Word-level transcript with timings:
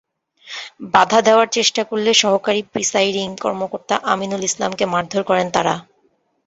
বাধা 0.93 1.19
দেওয়ার 1.27 1.47
চেষ্টা 1.57 1.81
করলে 1.89 2.11
সহকারী 2.23 2.61
প্রিসাইডিং 2.73 3.27
কর্মকর্তা 3.43 3.95
আমিনুল 4.11 4.43
ইসলামকে 4.49 4.85
মারধর 4.93 5.21
করেন 5.29 5.47
তাঁরা। 5.55 5.75